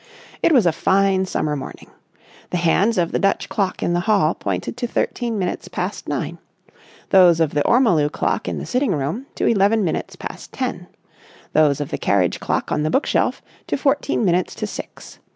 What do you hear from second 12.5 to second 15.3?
on the bookshelf to fourteen minutes to six.